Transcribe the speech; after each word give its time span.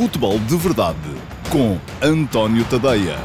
Futebol 0.00 0.38
de 0.38 0.56
Verdade 0.56 0.96
com 1.52 1.76
António 2.02 2.64
Tadeia. 2.64 3.18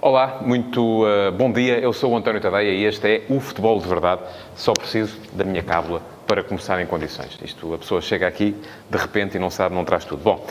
Olá, 0.00 0.40
muito 0.44 1.04
uh, 1.04 1.30
bom 1.30 1.52
dia. 1.52 1.78
Eu 1.78 1.92
sou 1.92 2.10
o 2.10 2.16
António 2.16 2.40
Tadeia 2.40 2.72
e 2.72 2.82
este 2.82 3.06
é 3.06 3.26
o 3.28 3.38
Futebol 3.38 3.78
de 3.78 3.86
Verdade. 3.86 4.22
Só 4.56 4.72
preciso 4.72 5.16
da 5.32 5.44
minha 5.44 5.62
cábula 5.62 6.02
para 6.26 6.42
começar 6.42 6.82
em 6.82 6.86
condições. 6.86 7.38
Isto, 7.40 7.74
a 7.74 7.78
pessoa 7.78 8.00
chega 8.00 8.26
aqui 8.26 8.56
de 8.90 8.98
repente 8.98 9.36
e 9.36 9.38
não 9.38 9.48
sabe, 9.48 9.76
não 9.76 9.84
traz 9.84 10.04
tudo. 10.04 10.24
Bom, 10.24 10.44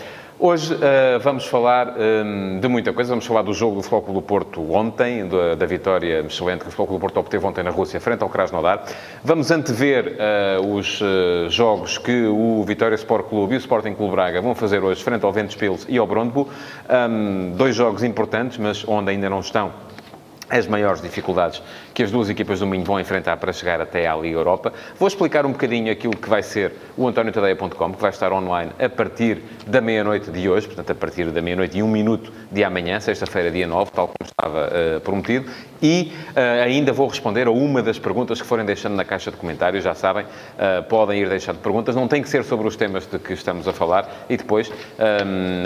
Hoje 0.43 0.73
uh, 0.73 1.19
vamos 1.19 1.45
falar 1.45 1.93
um, 1.95 2.59
de 2.59 2.67
muita 2.67 2.91
coisa. 2.91 3.11
Vamos 3.11 3.27
falar 3.27 3.43
do 3.43 3.53
jogo 3.53 3.75
do 3.75 3.83
Futebol 3.83 4.15
do 4.15 4.21
Porto 4.23 4.73
ontem, 4.73 5.27
da, 5.27 5.53
da, 5.53 5.67
vitória 5.67 6.21
excelente 6.21 6.61
que 6.61 6.67
o 6.67 6.71
Futebol 6.71 6.97
do 6.97 6.99
Porto 6.99 7.19
obteve 7.19 7.45
ontem 7.45 7.63
na 7.63 7.69
Rússia, 7.69 8.01
frente 8.01 8.23
ao 8.23 8.29
Krasnodar. 8.29 8.85
Vamos 9.23 9.51
antever 9.51 10.17
uh, 10.17 10.75
os 10.75 10.99
uh, 10.99 11.47
jogos 11.47 11.99
que 11.99 12.25
o 12.25 12.63
Vitória 12.63 12.95
Sport 12.95 13.27
Clube 13.27 13.53
e 13.53 13.57
o 13.57 13.59
Sporting 13.59 13.93
Clube 13.93 14.15
Braga 14.15 14.41
vão 14.41 14.55
fazer 14.55 14.83
hoje, 14.83 15.03
frente 15.03 15.23
ao 15.23 15.31
Ventos 15.31 15.55
Pils 15.55 15.85
e 15.87 15.99
ao 15.99 16.07
Brondbo. 16.07 16.49
Um, 16.89 17.51
dois 17.55 17.75
jogos 17.75 18.03
importantes, 18.03 18.57
mas 18.57 18.83
onde 18.87 19.11
ainda 19.11 19.29
não 19.29 19.41
estão 19.41 19.71
as 20.51 20.67
maiores 20.67 21.01
dificuldades 21.01 21.63
que 21.93 22.03
as 22.03 22.11
duas 22.11 22.29
equipas 22.29 22.59
do 22.59 22.67
Minho 22.67 22.83
vão 22.83 22.99
enfrentar 22.99 23.37
para 23.37 23.53
chegar 23.53 23.79
até 23.79 24.07
à 24.07 24.15
Liga 24.15 24.37
Europa. 24.37 24.73
Vou 24.99 25.07
explicar 25.07 25.45
um 25.45 25.53
bocadinho 25.53 25.91
aquilo 25.91 26.15
que 26.15 26.29
vai 26.29 26.43
ser 26.43 26.73
o 26.97 27.07
antoniotadeia.com, 27.07 27.93
que 27.93 28.01
vai 28.01 28.09
estar 28.09 28.31
online 28.33 28.71
a 28.77 28.89
partir 28.89 29.41
da 29.65 29.79
meia-noite 29.79 30.29
de 30.29 30.49
hoje, 30.49 30.67
portanto, 30.67 30.91
a 30.91 30.95
partir 30.95 31.31
da 31.31 31.41
meia-noite 31.41 31.77
e 31.77 31.83
um 31.83 31.87
minuto 31.87 32.31
de 32.51 32.63
amanhã, 32.63 32.99
sexta-feira, 32.99 33.49
dia 33.49 33.65
9, 33.65 33.91
tal 33.91 34.07
como 34.07 34.29
estava 34.29 34.67
uh, 34.67 34.99
prometido. 35.01 35.49
E 35.81 36.11
uh, 36.29 36.63
ainda 36.63 36.91
vou 36.91 37.07
responder 37.07 37.47
a 37.47 37.51
uma 37.51 37.81
das 37.81 37.97
perguntas 37.97 38.41
que 38.41 38.47
forem 38.47 38.65
deixando 38.65 38.95
na 38.95 39.05
caixa 39.05 39.31
de 39.31 39.37
comentários. 39.37 39.83
Já 39.83 39.95
sabem, 39.95 40.25
uh, 40.25 40.83
podem 40.89 41.21
ir 41.21 41.29
deixando 41.29 41.59
perguntas. 41.59 41.95
Não 41.95 42.07
tem 42.07 42.21
que 42.21 42.29
ser 42.29 42.43
sobre 42.43 42.67
os 42.67 42.75
temas 42.75 43.07
de 43.07 43.17
que 43.17 43.33
estamos 43.33 43.67
a 43.67 43.73
falar 43.73 44.25
e 44.29 44.37
depois 44.37 44.71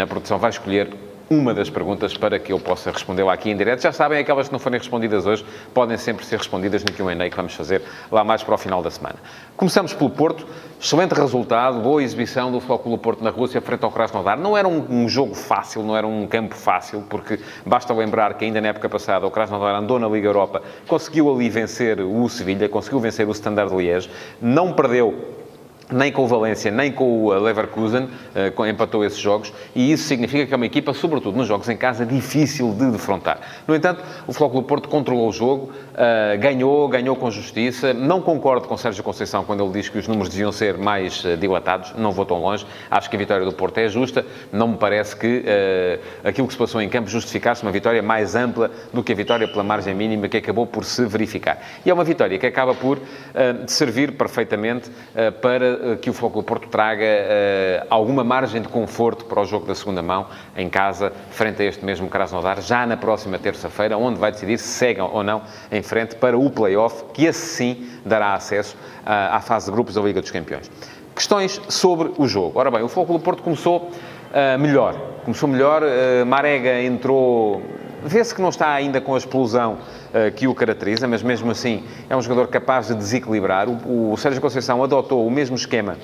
a 0.02 0.08
produção 0.08 0.38
vai 0.38 0.50
escolher 0.50 0.90
uma 1.30 1.54
das 1.54 1.70
perguntas 1.70 2.16
para 2.16 2.38
que 2.38 2.52
eu 2.52 2.59
possa 2.59 2.92
responder 2.92 3.28
aqui 3.28 3.50
em 3.50 3.58
direto. 3.58 3.81
Já 3.81 3.92
sabem, 3.92 4.20
aquelas 4.20 4.48
que 4.48 4.54
não 4.54 4.59
forem 4.59 4.80
respondidas 4.80 5.26
hoje 5.26 5.45
podem 5.73 5.98
sempre 5.98 6.26
ser 6.26 6.38
respondidas 6.38 6.84
no 6.84 6.92
Q&A 6.92 7.30
que 7.30 7.36
vamos 7.36 7.54
fazer 7.54 7.81
lá 8.12 8.23
mais 8.23 8.44
para 8.44 8.56
o 8.56 8.58
final 8.58 8.84
da 8.84 8.92
semana. 8.92 9.16
Começamos 9.58 9.94
pelo 9.94 10.09
Porto. 10.09 10.46
Excelente 10.80 11.14
resultado, 11.14 11.80
boa 11.80 12.03
exibição 12.03 12.52
do 12.52 12.59
Clube 12.62 13.02
Porto 13.02 13.23
na 13.23 13.31
Rússia 13.31 13.59
frente 13.59 13.84
ao 13.84 13.92
Krasnodar. 13.92 14.38
Não 14.38 14.56
era 14.56 14.68
um, 14.68 14.86
um, 14.88 15.09
jogo 15.09 15.34
fácil, 15.34 15.81
não 15.81 15.98
era 15.98 16.06
um 16.06 16.28
campo 16.28 16.53
fácil, 16.53 17.03
porque 17.09 17.40
basta 17.66 17.94
lembrar 17.94 18.34
que 18.36 18.46
ainda 18.46 18.62
na 18.62 18.68
época 18.68 18.88
passada 18.88 19.26
o 19.26 19.31
Krasnodar 19.31 19.73
andou 19.76 19.98
na 19.98 20.08
Liga 20.08 20.28
Europa, 20.28 20.62
conseguiu 20.88 21.34
ali 21.34 21.50
vencer 21.50 22.00
o 22.02 22.30
Sevilha, 22.30 22.70
conseguiu 22.70 23.00
vencer 23.00 23.28
o 23.28 23.31
Standard 23.31 23.73
Liège, 23.76 24.09
não 24.42 24.73
perdeu 24.73 25.45
nem 25.91 26.11
com 26.11 26.23
o 26.23 26.28
Valência, 26.28 26.72
nem 26.72 26.91
com 26.91 27.25
o 27.25 27.33
Leverkusen, 27.33 28.03
uh, 28.03 28.66
empatou 28.66 29.03
esses 29.05 29.19
jogos, 29.19 29.53
e 29.75 29.91
isso 29.91 30.08
significa 30.08 30.45
que 30.45 30.53
é 30.53 30.58
uma 30.58 30.66
equipa, 30.66 30.94
sobretudo 30.94 31.38
nos 31.38 31.47
jogos 31.47 31.69
em 31.69 31.78
casa, 31.78 32.05
difícil 32.05 32.73
de 32.73 32.91
defrontar. 32.91 33.39
No 33.67 33.75
entanto, 33.75 34.03
o 34.28 34.31
do 34.31 34.63
Porto 34.63 34.89
controlou 34.89 35.30
o 35.30 35.31
jogo, 35.31 35.72
uh, 35.94 36.39
ganhou, 36.39 36.88
ganhou 36.88 37.16
com 37.16 37.30
justiça. 37.30 37.94
Não 37.94 38.22
concordo 38.22 38.67
com 38.67 38.78
Sérgio 38.78 39.03
Conceição 39.03 39.44
quando 39.44 39.63
ele 39.63 39.73
diz 39.73 39.89
que 39.89 39.97
os 39.97 40.08
números 40.08 40.30
deviam 40.30 40.52
ser 40.52 40.78
mais 40.78 41.23
dilatados, 41.39 41.94
não 41.97 42.11
vou 42.11 42.25
tão 42.25 42.41
longe. 42.41 42.66
Acho 42.89 43.09
que 43.09 43.16
a 43.16 43.19
vitória 43.19 43.45
do 43.45 43.52
Porto 43.52 43.78
é 43.78 43.88
justa, 43.88 44.25
não 44.52 44.69
me 44.69 44.78
parece 44.78 45.16
que 45.16 45.45
aquilo 46.23 46.47
que 46.47 46.53
se 46.53 46.59
passou 46.59 46.81
em 46.81 46.89
campo 46.89 47.09
justificasse 47.09 47.63
uma 47.63 47.72
vitória 47.72 48.02
mais 48.02 48.36
ampla 48.36 48.72
do 48.94 49.03
que 49.03 49.11
a 49.11 49.16
vitória 49.16 49.47
pela 49.47 49.63
margem 49.63 49.94
mínima 49.94 50.28
que 50.28 50.38
acabou 50.38 50.66
por 50.66 50.83
se 50.83 51.06
verificar. 51.06 51.61
E 51.86 51.89
é 51.89 51.94
uma 51.94 52.03
vitória 52.03 52.38
que 52.38 52.45
acaba 52.45 52.73
por 52.73 53.00
servir 53.67 54.13
perfeitamente 54.13 54.89
para 55.41 55.75
eh, 55.81 55.95
que 55.98 56.09
o 56.09 56.14
Futebol 56.14 56.44
Porto 56.44 56.68
traga 56.68 57.04
uh, 57.06 57.88
alguma 57.90 58.23
margem 58.23 58.62
de 58.62 58.68
conforto 58.68 59.26
para 59.26 59.42
o 59.42 59.45
jogo 59.45 59.66
da 59.66 59.76
segunda 59.76 60.02
mão, 60.02 60.28
em 60.56 60.70
casa, 60.70 61.12
frente 61.30 61.62
a 61.62 61.66
este 61.66 61.84
mesmo 61.84 62.08
Krasnodar, 62.08 62.62
já 62.62 62.86
na 62.86 62.97
próxima 62.97 63.38
terça-feira, 63.38 63.97
onde 63.97 64.19
vai 64.19 64.31
decidir 64.31 64.58
se 64.58 64.68
segue 64.68 65.02
ou 65.02 65.24
não 65.24 65.41
em 65.72 65.81
frente 65.81 66.16
para 66.16 66.38
o 66.38 66.50
play-off, 66.50 67.03
que 67.13 67.25
esse 67.25 67.46
sim 67.46 67.90
dará 68.06 68.34
acesso 68.34 68.75
uh, 68.75 69.36
à 69.36 69.41
fase 69.41 69.68
de 69.68 69.72
grupos 69.72 69.96
da 69.96 70.02
Liga 70.02 70.22
dos 70.22 70.31
Campeões. 70.31 70.69
Questões 71.13 71.62
sobre 71.69 72.12
o 72.18 72.28
jogo. 72.28 72.59
Ora 72.59 72.69
bem, 72.69 72.84
o 72.84 72.90
Futebol 72.90 73.19
Porto 73.19 73.42
começou 73.42 73.90
melhor. 74.59 74.96
Começou 75.24 75.47
melhor, 75.47 75.81
Marega 76.28 76.81
entrou 76.81 77.62
Vê-se 78.06 78.36
que 78.36 78.42
não 78.42 78.50
está 78.50 78.72
ainda 78.72 79.02
com 79.02 79.16
a 79.16 79.18
explosão 79.18 79.74
uh, 79.74 80.32
que 80.36 80.48
o 80.48 80.54
caracteriza, 80.54 81.08
mas 81.08 81.24
mesmo 81.24 81.50
assim 81.50 81.84
é 82.08 82.16
um 82.16 82.22
jogador 82.22 82.48
capaz 82.48 82.88
de 82.88 82.96
desequilibrar. 82.96 83.68
O, 83.68 84.12
o 84.12 84.18
Sérgio 84.18 84.40
Conceição 84.40 84.84
adotou 84.84 85.26
o 85.26 85.32
mesmo 85.32 85.56
esquema 85.56 85.98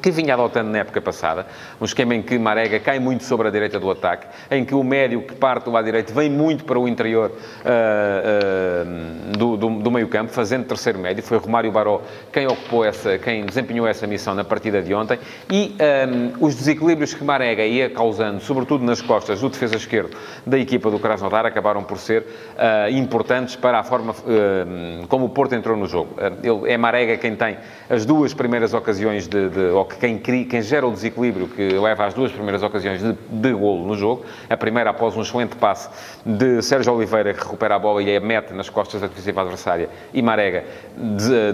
que 0.00 0.10
vinha 0.10 0.34
adotando 0.34 0.70
na 0.70 0.78
época 0.78 1.00
passada, 1.00 1.46
um 1.80 1.84
esquema 1.84 2.14
em 2.14 2.22
que 2.22 2.38
Marega 2.38 2.78
cai 2.80 2.98
muito 2.98 3.24
sobre 3.24 3.48
a 3.48 3.50
direita 3.50 3.78
do 3.78 3.90
ataque, 3.90 4.26
em 4.50 4.64
que 4.64 4.74
o 4.74 4.82
médio 4.82 5.22
que 5.22 5.34
parte 5.34 5.64
do 5.64 5.70
lado 5.70 5.84
direito 5.84 6.12
vem 6.12 6.30
muito 6.30 6.64
para 6.64 6.78
o 6.78 6.86
interior 6.86 7.30
uh, 7.30 7.34
uh, 7.34 9.36
do, 9.36 9.56
do, 9.56 9.70
do 9.80 9.90
meio-campo, 9.90 10.32
fazendo 10.32 10.66
terceiro 10.66 10.98
médio. 10.98 11.22
Foi 11.22 11.38
Romário 11.38 11.70
Baró 11.72 12.02
quem 12.32 12.46
ocupou 12.46 12.84
essa, 12.84 13.18
quem 13.18 13.44
desempenhou 13.44 13.86
essa 13.86 14.06
missão 14.06 14.34
na 14.34 14.44
partida 14.44 14.82
de 14.82 14.94
ontem. 14.94 15.18
E 15.50 15.74
um, 16.08 16.44
os 16.44 16.54
desequilíbrios 16.54 17.14
que 17.14 17.24
Marega 17.24 17.64
ia 17.64 17.90
causando, 17.90 18.40
sobretudo 18.40 18.84
nas 18.84 19.00
costas 19.00 19.40
do 19.40 19.48
defesa 19.48 19.76
esquerdo 19.76 20.16
da 20.46 20.58
equipa 20.58 20.90
do 20.90 20.98
Krasnodar, 20.98 21.46
acabaram 21.46 21.82
por 21.82 21.98
ser 21.98 22.22
uh, 22.22 22.90
importantes 22.90 23.56
para 23.56 23.78
a 23.78 23.82
forma 23.82 24.14
como 25.08 25.26
o 25.26 25.28
Porto 25.28 25.54
entrou 25.54 25.76
no 25.76 25.86
jogo. 25.86 26.14
ele, 26.42 26.72
é 26.72 26.76
Marega 26.76 27.16
quem 27.16 27.34
tem 27.34 27.56
as 27.88 28.04
duas 28.04 28.34
primeiras 28.34 28.74
ocasiões 28.74 29.26
de, 29.26 29.48
de 29.48 29.70
que 29.88 29.96
quem, 29.96 30.18
cria, 30.18 30.44
quem 30.44 30.62
gera 30.62 30.86
o 30.86 30.92
desequilíbrio 30.92 31.48
que 31.48 31.70
leva 31.70 32.06
às 32.06 32.14
duas 32.14 32.30
primeiras 32.30 32.62
ocasiões 32.62 33.02
de, 33.02 33.12
de 33.12 33.52
golo 33.52 33.86
no 33.86 33.96
jogo. 33.96 34.24
A 34.48 34.56
primeira 34.56 34.90
após 34.90 35.16
um 35.16 35.22
excelente 35.22 35.56
passe 35.56 35.88
de 36.24 36.62
Sérgio 36.62 36.92
Oliveira, 36.94 37.32
que 37.34 37.40
recupera 37.40 37.74
a 37.74 37.78
bola 37.78 38.02
e 38.02 38.16
a 38.16 38.20
mete 38.20 38.52
nas 38.52 38.68
costas 38.68 39.00
da 39.00 39.06
defensiva 39.06 39.40
adversária, 39.40 39.88
e 40.12 40.22
Marega 40.22 40.64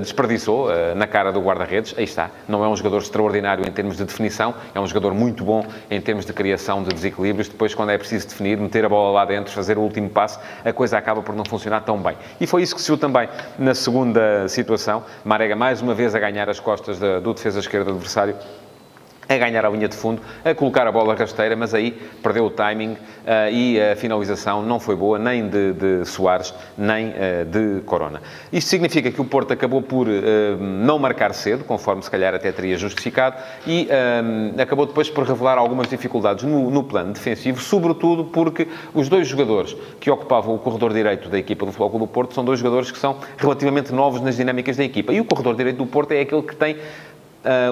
desperdiçou 0.01 0.69
uh, 0.69 0.95
na 0.95 1.07
cara 1.07 1.31
do 1.33 1.41
guarda-redes. 1.41 1.95
Aí 1.97 2.05
está. 2.05 2.31
Não 2.49 2.65
é 2.65 2.69
um 2.69 2.77
jogador 2.77 2.99
extraordinário 2.99 3.67
em 3.67 3.71
termos 3.71 3.97
de 3.97 4.05
definição, 4.05 4.55
é 4.75 4.81
um 4.81 4.87
jogador 4.87 5.15
muito 5.15 5.45
bom 5.45 5.67
em 5.91 6.01
termos 6.01 6.25
de 6.25 6.33
criação 6.33 6.83
de 6.83 6.91
desequilíbrios. 6.91 7.49
Depois, 7.49 7.75
quando 7.75 7.91
é 7.91 7.99
preciso 7.99 8.29
definir, 8.29 8.59
meter 8.59 8.85
a 8.85 8.89
bola 8.89 9.13
lá 9.13 9.25
dentro, 9.25 9.53
fazer 9.53 9.79
o 9.79 9.83
último 9.83 10.09
passe, 10.09 10.39
a 10.65 10.73
coisa 10.73 10.99
acaba 10.99 11.23
por 11.23 11.35
não 11.35 11.45
funcionar 11.45 11.81
tão 11.83 11.99
bem. 11.99 12.17
E 12.41 12.47
foi 12.47 12.63
isso 12.63 12.75
que 12.75 12.81
se 12.81 12.89
viu 12.89 12.99
também 12.99 13.29
na 13.59 13.75
segunda 13.75 14.49
situação. 14.49 15.05
Marega, 15.25 15.55
mais 15.55 15.83
uma 15.83 15.95
vez, 15.95 16.15
a 16.15 16.19
ganhar 16.19 16.49
as 16.49 16.59
costas 16.59 16.99
da, 16.99 17.21
do 17.21 17.35
defesa 17.35 17.61
esquerda 17.61 17.91
adversário 17.91 18.24
adversário 18.25 18.65
a 19.29 19.37
ganhar 19.39 19.65
a 19.65 19.69
linha 19.71 19.89
de 19.89 19.97
fundo, 19.97 20.21
a 20.45 20.55
colocar 20.55 20.87
a 20.87 20.93
bola 20.93 21.15
rasteira, 21.15 21.57
mas 21.57 21.73
aí 21.73 21.93
perdeu 22.23 22.45
o 22.45 22.51
timing 22.51 22.93
uh, 22.93 23.51
e 23.51 23.81
a 23.81 23.97
finalização 23.97 24.63
não 24.63 24.79
foi 24.79 24.95
boa, 24.95 25.19
nem 25.19 25.49
de, 25.49 25.73
de 25.73 26.05
Soares, 26.05 26.53
nem 26.77 27.09
uh, 27.09 27.45
de 27.47 27.81
Corona. 27.83 28.21
Isto 28.53 28.69
significa 28.69 29.11
que 29.11 29.21
o 29.21 29.25
Porto 29.25 29.53
acabou 29.53 29.81
por 29.81 30.09
uh, 30.09 30.11
não 30.61 30.99
marcar 30.99 31.33
cedo, 31.33 31.65
conforme 31.65 32.03
se 32.03 32.11
calhar 32.11 32.35
até 32.35 32.53
teria 32.53 32.77
justificado, 32.77 33.37
e 33.67 33.89
acabou 34.61 34.87
depois 34.87 35.09
por 35.09 35.25
revelar 35.25 35.59
algumas 35.59 35.89
dificuldades 35.89 36.45
no, 36.45 36.71
no, 36.71 36.85
plano 36.85 37.13
defensivo, 37.13 37.61
sobretudo 37.61 38.25
porque 38.25 38.69
os 38.93 39.09
dois 39.09 39.27
jogadores 39.27 39.75
que 40.01 40.11
ocupavam 40.11 40.55
o 40.55 40.59
corredor 40.59 40.93
direito 40.93 41.29
da 41.29 41.39
equipa 41.39 41.65
do 41.65 41.73
Futebol 41.73 42.01
do 42.01 42.07
Porto 42.07 42.35
são 42.35 42.45
dois 42.45 42.59
jogadores 42.59 42.91
que 42.91 42.99
são 42.99 43.19
relativamente 43.37 43.93
novos 43.93 44.21
nas 44.21 44.37
dinâmicas 44.37 44.77
da 44.77 44.85
equipa. 44.85 45.13
E 45.13 45.21
o 45.21 45.25
corredor 45.25 45.57
direito 45.57 45.79
do 45.79 45.87
Porto 45.87 46.13
é 46.13 46.21
aquele 46.21 46.43
que 46.43 46.57
tem 46.57 46.77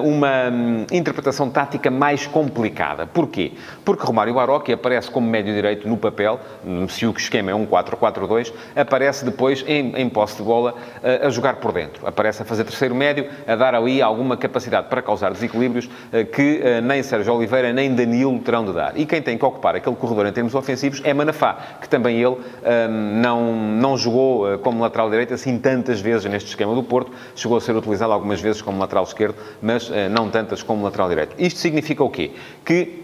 uma 0.03 0.49
hum, 0.51 0.85
interpretação 0.91 1.49
tática 1.49 1.89
mais 1.89 2.27
complicada. 2.27 3.07
Porquê? 3.07 3.53
Porque 3.83 4.05
Romário 4.05 4.33
Baró, 4.33 4.61
aparece 4.71 5.09
como 5.09 5.27
médio 5.27 5.53
direito 5.53 5.87
no 5.87 5.97
papel, 5.97 6.39
hum, 6.65 6.87
se 6.87 7.05
o 7.05 7.11
esquema 7.11 7.51
é 7.51 7.55
um 7.55 7.65
4-4-2, 7.65 8.53
aparece 8.75 9.25
depois 9.25 9.63
em, 9.67 9.95
em 9.95 10.09
posse 10.09 10.37
de 10.37 10.43
bola 10.43 10.75
a, 11.03 11.27
a 11.27 11.29
jogar 11.29 11.55
por 11.55 11.71
dentro. 11.71 12.07
Aparece 12.07 12.43
a 12.43 12.45
fazer 12.45 12.63
terceiro 12.63 12.93
médio, 12.93 13.27
a 13.47 13.55
dar 13.55 13.73
ali 13.73 14.01
alguma 14.01 14.37
capacidade 14.37 14.87
para 14.89 15.01
causar 15.01 15.31
desequilíbrios 15.31 15.89
eh, 16.11 16.23
que 16.23 16.61
eh, 16.63 16.81
nem 16.81 17.01
Sérgio 17.01 17.33
Oliveira 17.33 17.73
nem 17.73 17.93
Danilo 17.93 18.37
terão 18.39 18.65
de 18.65 18.73
dar. 18.73 18.97
E 18.97 19.05
quem 19.05 19.21
tem 19.21 19.37
que 19.37 19.45
ocupar 19.45 19.75
aquele 19.75 19.95
corredor 19.95 20.27
em 20.27 20.31
termos 20.31 20.53
ofensivos 20.53 21.01
é 21.03 21.13
Manafá, 21.13 21.57
que 21.81 21.89
também 21.89 22.17
ele 22.17 22.35
hum, 22.35 23.21
não, 23.21 23.55
não 23.55 23.97
jogou 23.97 24.59
como 24.59 24.81
lateral 24.81 25.09
direito 25.09 25.33
assim 25.33 25.57
tantas 25.57 25.99
vezes 25.99 26.29
neste 26.29 26.49
esquema 26.49 26.75
do 26.75 26.83
Porto, 26.83 27.11
chegou 27.35 27.57
a 27.57 27.61
ser 27.61 27.75
utilizado 27.75 28.11
algumas 28.11 28.39
vezes 28.39 28.61
como 28.61 28.79
lateral 28.79 29.03
esquerdo, 29.03 29.35
mas 29.63 29.89
eh, 29.89 30.09
não 30.09 30.29
tantas 30.29 30.61
como 30.61 30.83
lateral 30.83 31.09
direito. 31.09 31.35
Isto 31.39 31.59
significa 31.59 32.03
o 32.03 32.09
quê? 32.09 32.31
Que 32.65 33.03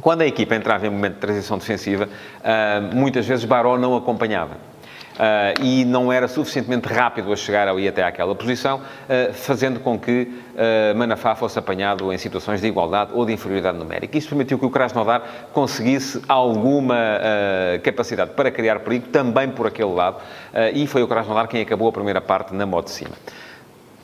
quando 0.00 0.22
a 0.22 0.26
equipa 0.26 0.56
entrava 0.56 0.86
em 0.86 0.90
momento 0.90 1.14
de 1.14 1.20
transição 1.20 1.58
defensiva, 1.58 2.08
eh, 2.42 2.80
muitas 2.92 3.26
vezes 3.26 3.44
Baró 3.44 3.78
não 3.78 3.94
acompanhava. 3.96 4.74
Uh, 5.14 5.62
e 5.62 5.84
não 5.84 6.12
era 6.12 6.26
suficientemente 6.26 6.88
rápido 6.88 7.32
a 7.32 7.36
chegar 7.36 7.68
ali 7.68 7.86
até 7.86 8.02
àquela 8.02 8.34
posição, 8.34 8.78
uh, 8.78 9.32
fazendo 9.32 9.78
com 9.78 9.96
que 9.96 10.22
uh, 10.22 10.98
Manafá 10.98 11.36
fosse 11.36 11.56
apanhado 11.56 12.12
em 12.12 12.18
situações 12.18 12.60
de 12.60 12.66
igualdade 12.66 13.12
ou 13.14 13.24
de 13.24 13.32
inferioridade 13.32 13.78
numérica. 13.78 14.18
Isso 14.18 14.28
permitiu 14.28 14.58
que 14.58 14.66
o 14.66 14.70
Krasnodar 14.70 15.22
conseguisse 15.52 16.20
alguma 16.26 16.96
capacidade 17.82 18.32
para 18.32 18.50
criar 18.50 18.80
perigo 18.80 19.06
também 19.08 19.48
por 19.50 19.66
aquele 19.66 19.92
lado, 19.92 20.16
e 20.72 20.86
foi 20.86 21.02
o 21.02 21.08
Krasnodar 21.08 21.46
quem 21.46 21.62
acabou 21.62 21.88
a 21.88 21.92
primeira 21.92 22.20
parte 22.20 22.52
na 22.54 22.66
moto 22.66 22.86
de 22.86 22.92
cima. 22.92 23.12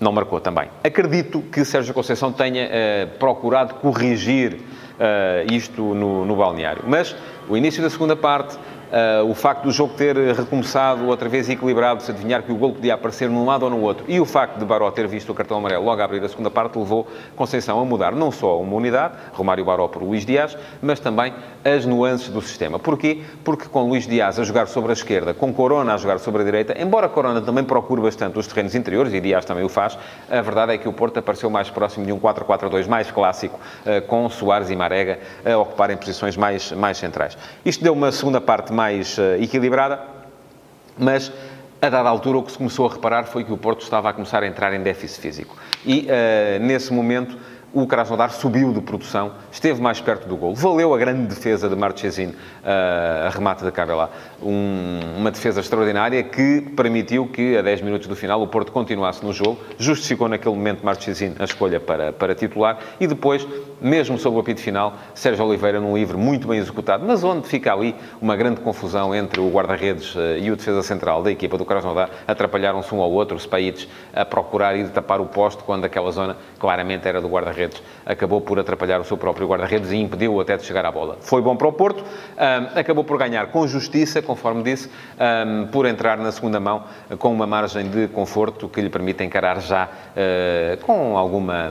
Não 0.00 0.12
marcou 0.12 0.40
também. 0.40 0.68
Acredito 0.82 1.42
que 1.42 1.64
Sérgio 1.64 1.92
Conceição 1.92 2.32
tenha 2.32 2.66
uh, 2.66 3.18
procurado 3.18 3.74
corrigir 3.74 4.54
uh, 4.54 5.52
isto 5.52 5.94
no, 5.94 6.24
no 6.24 6.36
balneário. 6.36 6.82
Mas 6.86 7.14
o 7.48 7.56
início 7.56 7.82
da 7.82 7.90
segunda 7.90 8.16
parte, 8.16 8.58
Uh, 8.90 9.24
o 9.30 9.34
facto 9.36 9.62
do 9.62 9.70
jogo 9.70 9.94
ter 9.94 10.16
recomeçado 10.16 11.06
outra 11.06 11.28
vez 11.28 11.48
equilibrado, 11.48 12.02
se 12.02 12.10
adivinhar 12.10 12.42
que 12.42 12.50
o 12.50 12.56
gol 12.56 12.72
podia 12.72 12.94
aparecer 12.94 13.30
num 13.30 13.46
lado 13.46 13.62
ou 13.62 13.70
no 13.70 13.80
outro, 13.80 14.04
e 14.08 14.18
o 14.18 14.24
facto 14.24 14.58
de 14.58 14.64
Baró 14.64 14.90
ter 14.90 15.06
visto 15.06 15.30
o 15.30 15.34
cartão 15.34 15.58
amarelo 15.58 15.84
logo 15.84 16.02
a 16.02 16.04
abrir 16.04 16.24
a 16.24 16.28
segunda 16.28 16.50
parte, 16.50 16.76
levou 16.76 17.06
Conceição 17.36 17.78
a 17.80 17.84
mudar 17.84 18.16
não 18.16 18.32
só 18.32 18.60
uma 18.60 18.74
unidade, 18.74 19.14
Romário 19.32 19.64
Baró 19.64 19.86
por 19.86 20.02
Luís 20.02 20.26
Dias, 20.26 20.58
mas 20.82 20.98
também 20.98 21.32
as 21.64 21.84
nuances 21.84 22.28
do 22.28 22.40
sistema. 22.40 22.78
Porquê? 22.78 23.22
Porque 23.44 23.68
com 23.68 23.88
Luís 23.88 24.06
Dias 24.06 24.38
a 24.38 24.44
jogar 24.44 24.66
sobre 24.66 24.90
a 24.90 24.92
esquerda, 24.92 25.34
com 25.34 25.52
Corona 25.52 25.94
a 25.94 25.96
jogar 25.96 26.18
sobre 26.18 26.42
a 26.42 26.44
direita, 26.44 26.80
embora 26.80 27.08
Corona 27.08 27.40
também 27.40 27.64
procure 27.64 28.00
bastante 28.00 28.38
os 28.38 28.46
terrenos 28.46 28.74
interiores, 28.74 29.12
e 29.12 29.20
Dias 29.20 29.44
também 29.44 29.64
o 29.64 29.68
faz, 29.68 29.98
a 30.30 30.40
verdade 30.40 30.74
é 30.74 30.78
que 30.78 30.88
o 30.88 30.92
Porto 30.92 31.18
apareceu 31.18 31.50
mais 31.50 31.68
próximo 31.68 32.06
de 32.06 32.12
um 32.12 32.18
4-4-2 32.18 32.86
mais 32.86 33.10
clássico, 33.10 33.58
uh, 33.84 34.00
com 34.06 34.28
Soares 34.28 34.70
e 34.70 34.76
Marega 34.76 35.18
a 35.44 35.56
ocuparem 35.58 35.96
posições 35.96 36.36
mais, 36.36 36.72
mais 36.72 36.98
centrais. 36.98 37.36
Isto 37.64 37.84
deu 37.84 37.92
uma 37.92 38.10
segunda 38.12 38.40
parte 38.40 38.72
mais 38.72 39.18
uh, 39.18 39.34
equilibrada, 39.40 40.00
mas 40.98 41.32
a 41.82 41.88
dada 41.88 42.08
altura 42.08 42.38
o 42.38 42.42
que 42.42 42.52
se 42.52 42.58
começou 42.58 42.86
a 42.86 42.92
reparar 42.92 43.24
foi 43.24 43.42
que 43.42 43.52
o 43.52 43.56
Porto 43.56 43.82
estava 43.82 44.10
a 44.10 44.12
começar 44.12 44.42
a 44.42 44.46
entrar 44.46 44.72
em 44.74 44.82
déficit 44.82 45.20
físico. 45.20 45.56
E 45.84 46.06
uh, 46.06 46.62
nesse 46.62 46.92
momento 46.92 47.38
o 47.72 47.86
Krasnodar 47.86 48.32
subiu 48.32 48.72
de 48.72 48.80
produção, 48.80 49.32
esteve 49.50 49.80
mais 49.80 50.00
perto 50.00 50.28
do 50.28 50.36
gol. 50.36 50.54
Valeu 50.54 50.92
a 50.92 50.98
grande 50.98 51.26
defesa 51.26 51.68
de 51.68 51.76
Marchesin, 51.76 52.28
uh, 52.28 53.26
a 53.26 53.30
remate 53.30 53.64
de 53.64 53.70
Cabela. 53.70 54.10
Um, 54.42 54.98
uma 55.16 55.30
defesa 55.30 55.60
extraordinária 55.60 56.22
que 56.22 56.62
permitiu 56.76 57.28
que, 57.28 57.56
a 57.56 57.62
10 57.62 57.82
minutos 57.82 58.08
do 58.08 58.16
final, 58.16 58.42
o 58.42 58.48
Porto 58.48 58.72
continuasse 58.72 59.24
no 59.24 59.32
jogo. 59.32 59.58
Justificou 59.78 60.28
naquele 60.28 60.54
momento 60.54 60.84
Marchesin 60.84 61.34
a 61.38 61.44
escolha 61.44 61.78
para, 61.78 62.12
para 62.12 62.34
titular. 62.34 62.78
E 62.98 63.06
depois, 63.06 63.46
mesmo 63.80 64.18
sob 64.18 64.36
o 64.36 64.40
apito 64.40 64.60
final, 64.60 64.94
Sérgio 65.14 65.44
Oliveira 65.44 65.80
num 65.80 65.96
livre 65.96 66.16
muito 66.16 66.48
bem 66.48 66.58
executado, 66.58 67.04
mas 67.06 67.22
onde 67.22 67.46
fica 67.46 67.72
ali 67.72 67.94
uma 68.20 68.34
grande 68.34 68.60
confusão 68.60 69.14
entre 69.14 69.40
o 69.40 69.48
guarda-redes 69.48 70.14
uh, 70.16 70.36
e 70.40 70.50
o 70.50 70.56
defesa 70.56 70.82
central 70.82 71.22
da 71.22 71.30
equipa 71.30 71.56
do 71.56 71.64
Krasnodar. 71.64 72.10
Atrapalharam-se 72.26 72.92
um 72.92 73.00
ao 73.00 73.10
outro, 73.10 73.36
os 73.36 73.44
Spaites 73.44 73.88
a 74.12 74.24
procurar 74.24 74.76
ir 74.76 74.88
tapar 74.90 75.20
o 75.20 75.26
posto, 75.26 75.64
quando 75.64 75.84
aquela 75.84 76.10
zona 76.10 76.36
claramente 76.58 77.06
era 77.06 77.20
do 77.20 77.28
guarda-redes 77.28 77.59
guarda-redes 77.60 77.82
acabou 78.04 78.40
por 78.40 78.58
atrapalhar 78.58 79.00
o 79.00 79.04
seu 79.04 79.16
próprio 79.16 79.46
guarda-redes 79.46 79.90
e 79.92 79.96
impediu-o 79.96 80.40
até 80.40 80.56
de 80.56 80.64
chegar 80.64 80.84
à 80.84 80.90
bola. 80.90 81.18
Foi 81.20 81.42
bom 81.42 81.56
para 81.56 81.68
o 81.68 81.72
Porto, 81.72 82.02
acabou 82.74 83.04
por 83.04 83.18
ganhar 83.18 83.48
com 83.48 83.66
justiça, 83.66 84.22
conforme 84.22 84.62
disse, 84.62 84.90
por 85.70 85.86
entrar 85.86 86.18
na 86.18 86.32
segunda 86.32 86.58
mão 86.58 86.84
com 87.18 87.32
uma 87.32 87.46
margem 87.46 87.88
de 87.88 88.08
conforto 88.08 88.68
que 88.68 88.80
lhe 88.80 88.90
permite 88.90 89.22
encarar 89.22 89.60
já 89.60 89.86
uh, 89.86 90.84
com 90.84 91.16
alguma 91.16 91.70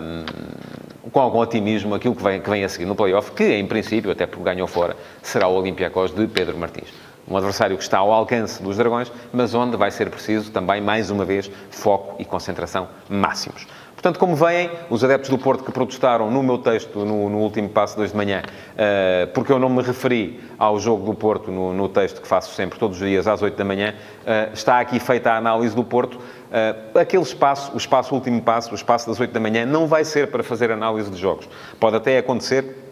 com 1.12 1.20
algum 1.20 1.40
otimismo 1.40 1.96
aquilo 1.96 2.16
que 2.16 2.22
vem, 2.22 2.40
que 2.40 2.50
vem 2.50 2.64
a 2.64 2.70
seguir 2.70 2.86
no 2.86 2.94
play-off, 2.94 3.32
que 3.32 3.44
em 3.44 3.66
princípio, 3.66 4.12
até 4.12 4.28
porque 4.28 4.44
ganhou 4.44 4.68
fora, 4.68 4.96
será 5.24 5.48
o 5.48 5.56
Olympiacos 5.56 6.14
de 6.14 6.28
Pedro 6.28 6.56
Martins. 6.56 6.94
Um 7.28 7.36
adversário 7.36 7.78
que 7.78 7.84
está 7.84 7.98
ao 7.98 8.12
alcance 8.12 8.62
dos 8.62 8.78
Dragões, 8.78 9.12
mas 9.34 9.56
onde 9.56 9.76
vai 9.76 9.90
ser 9.90 10.10
preciso 10.10 10.52
também, 10.52 10.82
mais 10.82 11.10
uma 11.10 11.26
vez, 11.26 11.50
foco 11.72 12.16
e 12.20 12.26
concentração 12.26 12.88
máximos. 13.10 13.68
Portanto, 14.00 14.18
como 14.18 14.34
veem, 14.34 14.72
os 14.90 15.04
adeptos 15.04 15.30
do 15.30 15.38
Porto 15.38 15.62
que 15.62 15.74
protestaram 15.74 16.32
no 16.32 16.42
meu 16.42 16.58
texto, 16.58 17.00
no, 17.00 17.30
no 17.30 17.40
último 17.40 17.68
passo 17.68 17.98
de 17.98 18.04
hoje 18.04 18.12
de 18.12 18.18
manhã, 18.18 18.42
uh, 18.42 19.28
porque 19.34 19.52
eu 19.52 19.60
não 19.60 19.68
me 19.68 19.82
referi 19.82 20.40
ao 20.58 20.80
jogo 20.80 21.06
do 21.06 21.14
Porto 21.14 21.52
no, 21.52 21.74
no, 21.74 21.90
texto 21.90 22.22
que 22.22 22.28
faço 22.28 22.56
sempre, 22.56 22.80
todos 22.80 23.02
os 23.02 23.06
dias, 23.06 23.28
às 23.28 23.42
8 23.42 23.58
da 23.58 23.66
manhã, 23.66 23.94
uh, 24.22 24.54
está 24.54 24.80
aqui 24.80 25.02
feita 25.02 25.34
a 25.34 25.36
análise 25.36 25.76
do 25.76 25.84
Porto. 25.84 26.16
Uh, 26.16 26.98
aquele 26.98 27.24
espaço, 27.24 27.74
o 27.74 27.78
espaço, 27.78 28.14
o 28.14 28.18
último 28.18 28.42
passo, 28.42 28.72
o 28.72 28.76
espaço 28.76 29.06
das 29.06 29.20
8 29.20 29.34
da 29.34 29.40
manhã, 29.42 29.66
não 29.66 29.86
vai 29.86 30.06
ser 30.06 30.32
para 30.32 30.44
fazer 30.44 30.72
análise 30.72 31.12
de 31.12 31.18
jogos. 31.18 31.50
Pode 31.78 31.98
até 31.98 32.20
acontecer 32.20 32.89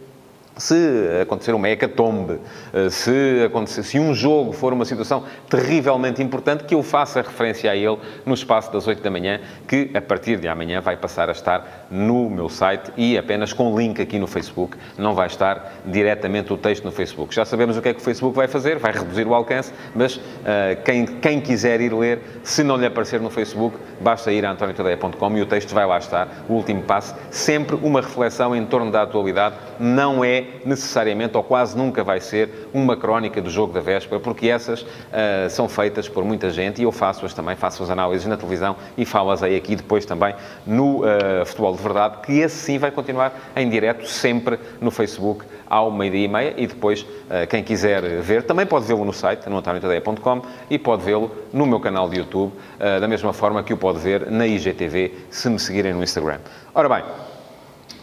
se 0.57 0.75
acontecer 1.21 1.54
uma 1.54 1.69
hecatombe, 1.69 2.39
eh, 2.74 2.89
se, 2.89 3.44
acontecer, 3.45 3.83
se 3.83 4.00
um 4.00 4.13
jogo 4.13 4.51
for 4.51 4.74
uma 4.74 4.86
situação 4.86 5.24
terrivelmente 5.50 6.21
importante, 6.21 6.63
que 6.63 6.74
eu 6.74 6.81
faça 6.81 7.21
referência 7.21 7.71
a 7.71 7.75
ele 7.75 7.98
no 8.25 8.33
espaço 8.33 8.71
das 8.71 8.88
8 8.88 9.01
da 9.01 9.12
manhã, 9.12 9.39
que 9.68 9.92
a 9.94 10.01
partir 10.01 10.39
de 10.39 10.48
amanhã 10.48 10.81
vai 10.81 10.98
passar 10.98 11.30
a 11.30 11.31
estar 11.31 11.88
no 11.92 12.30
meu 12.30 12.50
site 12.50 12.92
e 12.98 13.18
apenas 13.18 13.54
com 13.54 13.77
link 13.77 14.01
aqui 14.01 14.18
no 14.18 14.27
Facebook, 14.27 14.77
não 14.98 15.13
vai 15.13 15.27
estar 15.27 15.74
diretamente 15.86 16.51
o 16.51 16.57
texto 16.57 16.83
no 16.83 16.92
Facebook. 16.92 17.33
Já 17.33 17.45
sabemos 17.45 17.77
o 17.77 17.81
que 17.81 17.89
é 17.89 17.94
que 17.94 18.00
o 18.00 18.04
Facebook 18.04 18.36
vai 18.36 18.48
fazer, 18.48 18.77
vai 18.80 18.92
reduzir 18.92 19.27
o 19.27 19.33
alcance, 19.33 19.71
mas 19.95 20.15
uh, 20.15 20.21
quem, 20.83 21.06
quem 21.06 21.39
quiser 21.39 21.80
ir 21.81 21.94
ler, 21.94 22.19
se 22.44 22.63
não 22.63 22.77
lhe 22.77 22.86
aparecer 22.86 23.21
no 23.21 23.30
Facebook, 23.30 23.77
basta 24.01 24.31
ir 24.31 24.45
a 24.45 24.51
antoniotadeia.com 24.51 25.38
e 25.38 25.42
o 25.42 25.45
texto 25.45 25.74
vai 25.74 25.86
lá 25.86 25.98
estar, 25.98 26.27
o 26.50 26.54
último 26.54 26.81
passo, 26.83 27.15
sempre 27.30 27.75
uma 27.75 28.01
reflexão 28.01 28.56
em 28.56 28.65
torno 28.65 28.92
da 28.92 29.04
atualidade, 29.04 29.56
não 29.80 30.24
é 30.24 30.47
necessariamente, 30.66 31.36
ou 31.38 31.44
quase 31.44 31.78
nunca 31.78 32.04
vai 32.04 32.20
ser, 32.20 32.70
uma 32.74 32.96
crónica 32.96 33.42
do 33.42 33.50
jogo 33.50 33.74
da 33.74 33.80
véspera, 33.80 34.20
porque 34.20 34.50
essas 34.50 34.82
uh, 34.82 35.50
são 35.50 35.68
feitas 35.68 36.08
por 36.08 36.24
muita 36.24 36.50
gente 36.50 36.82
e 36.82 36.84
eu 36.84 36.92
faço-as 36.92 37.34
também, 37.34 37.56
faço 37.56 37.84
as 37.84 37.90
análises 37.90 38.28
na 38.28 38.38
televisão 38.38 38.76
e 38.98 39.06
falo-as 39.06 39.44
aí 39.44 39.56
aqui 39.56 39.76
depois 39.76 40.06
também 40.06 40.36
no 40.66 41.02
uh, 41.02 41.46
Futebol 41.46 41.76
de 41.76 41.82
Verdade, 41.82 42.18
que 42.24 42.40
esse 42.40 42.56
sim 42.56 42.78
vai 42.78 42.92
continuar 42.92 43.34
em 43.56 43.70
direto 43.70 44.06
sempre 44.08 44.60
no 44.82 44.92
Facebook 44.92 45.46
ao 45.70 45.92
meio-dia 45.92 46.26
e 46.26 46.28
meia 46.28 46.54
e 46.58 46.68
depois, 46.68 47.02
uh, 47.02 47.48
quem 47.50 47.64
quiser 47.64 48.02
ver, 48.22 48.44
também 48.44 48.66
pode 48.66 48.86
vê-lo 48.86 49.04
no 49.04 49.14
site, 49.14 49.50
no 49.50 49.64
e 50.70 50.78
pode 50.78 51.04
vê-lo 51.04 51.32
no 51.52 51.66
meu 51.66 51.80
canal 51.80 52.10
de 52.10 52.18
YouTube, 52.18 52.54
da 52.78 53.08
mesma 53.08 53.34
forma 53.34 53.64
que 53.64 53.74
o 53.74 53.78
pode 53.78 54.00
ver 54.00 54.30
na 54.30 54.46
IGTV, 54.46 55.14
se 55.30 55.50
me 55.50 55.60
seguirem 55.60 55.94
no 55.94 56.04
Instagram. 56.04 56.40
Ora 56.74 56.88
bem, 56.88 57.04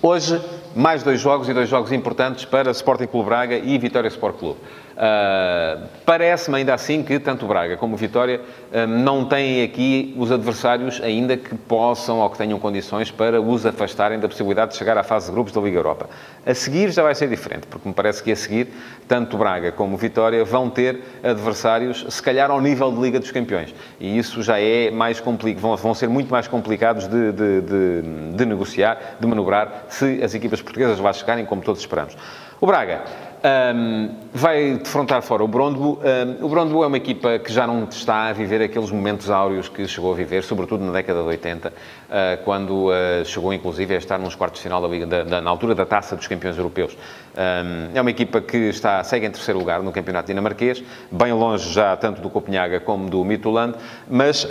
hoje 0.02 0.40
mais 0.74 1.02
dois 1.02 1.20
jogos 1.20 1.48
e 1.48 1.54
dois 1.54 1.68
jogos 1.68 1.92
importantes 1.92 2.44
para 2.44 2.70
Sporting 2.72 3.06
Clube 3.06 3.26
Braga 3.26 3.56
e 3.56 3.78
Vitória 3.78 4.08
Sport 4.08 4.38
Clube. 4.38 4.58
Uh, 4.94 5.88
Parece-me 6.06 6.58
ainda 6.58 6.72
assim 6.72 7.02
que 7.02 7.18
tanto 7.18 7.46
Braga 7.46 7.76
como 7.76 7.96
Vitória 7.96 8.40
uh, 8.40 8.86
não 8.86 9.24
têm 9.24 9.62
aqui 9.62 10.14
os 10.16 10.30
adversários 10.30 11.00
ainda 11.02 11.36
que 11.36 11.54
possam 11.54 12.20
ou 12.20 12.30
que 12.30 12.38
tenham 12.38 12.60
condições 12.60 13.10
para 13.10 13.40
os 13.40 13.66
afastarem 13.66 14.20
da 14.20 14.28
possibilidade 14.28 14.72
de 14.72 14.76
chegar 14.76 14.96
à 14.96 15.02
fase 15.02 15.26
de 15.26 15.32
grupos 15.32 15.52
da 15.52 15.60
Liga 15.60 15.78
Europa. 15.78 16.08
A 16.46 16.54
seguir 16.54 16.90
já 16.92 17.02
vai 17.02 17.14
ser 17.14 17.28
diferente, 17.28 17.66
porque 17.66 17.88
me 17.88 17.94
parece 17.94 18.22
que 18.22 18.30
a 18.30 18.36
seguir 18.36 18.68
tanto 19.08 19.36
Braga 19.36 19.72
como 19.72 19.96
Vitória 19.96 20.44
vão 20.44 20.70
ter 20.70 21.00
adversários, 21.22 22.06
se 22.08 22.22
calhar 22.22 22.50
ao 22.50 22.60
nível 22.60 22.92
de 22.92 23.00
Liga 23.00 23.18
dos 23.18 23.32
Campeões. 23.32 23.74
E 23.98 24.16
isso 24.16 24.42
já 24.42 24.60
é 24.60 24.90
mais 24.92 25.18
complicado, 25.18 25.60
vão, 25.60 25.76
vão 25.76 25.94
ser 25.94 26.08
muito 26.08 26.30
mais 26.30 26.46
complicados 26.46 27.08
de, 27.08 27.32
de, 27.32 27.60
de, 27.62 28.02
de 28.36 28.44
negociar, 28.44 29.16
de 29.18 29.26
manobrar, 29.26 29.86
se 29.88 30.22
as 30.22 30.34
equipas 30.34 30.62
portuguesas 30.62 31.00
lá 31.00 31.12
chegarem, 31.12 31.44
como 31.44 31.62
todos 31.62 31.80
esperamos. 31.80 32.16
O 32.60 32.66
Braga 32.66 33.02
um, 33.44 34.10
vai 34.32 34.78
defrontar 34.78 35.20
fora 35.20 35.44
o 35.44 35.48
Brondbo. 35.48 36.00
Um, 36.40 36.46
o 36.46 36.48
Brondbo 36.48 36.82
é 36.82 36.86
uma 36.86 36.96
equipa 36.96 37.38
que 37.38 37.52
já 37.52 37.66
não 37.66 37.84
está 37.84 38.28
a 38.28 38.32
viver 38.32 38.62
aqueles 38.62 38.90
momentos 38.90 39.30
áureos 39.30 39.68
que 39.68 39.86
chegou 39.86 40.12
a 40.12 40.16
viver, 40.16 40.42
sobretudo 40.42 40.82
na 40.82 40.92
década 40.92 41.20
de 41.20 41.28
80, 41.28 41.68
uh, 41.68 41.72
ah, 42.10 42.38
quando 42.42 42.88
uh, 42.88 43.24
chegou 43.24 43.52
inclusive 43.52 43.94
a 43.94 43.98
estar 43.98 44.18
nos 44.18 44.34
quartos 44.34 44.60
de 44.60 44.62
final 44.62 44.80
da 44.80 44.88
Liga, 44.88 45.06
da, 45.06 45.24
da, 45.24 45.40
na 45.42 45.50
altura 45.50 45.74
da 45.74 45.84
Taça 45.84 46.16
dos 46.16 46.26
Campeões 46.26 46.56
Europeus. 46.56 46.96
Um, 47.36 47.96
é 47.96 48.00
uma 48.00 48.10
equipa 48.10 48.40
que 48.40 48.56
está, 48.56 49.02
segue 49.04 49.26
em 49.26 49.30
terceiro 49.30 49.58
lugar 49.58 49.82
no 49.82 49.92
campeonato 49.92 50.28
dinamarquês, 50.28 50.82
bem 51.10 51.32
longe 51.32 51.72
já 51.72 51.96
tanto 51.96 52.22
do 52.22 52.30
Copenhaga 52.30 52.80
como 52.80 53.10
do 53.10 53.24
Midtjylland, 53.24 53.76
mas 54.08 54.46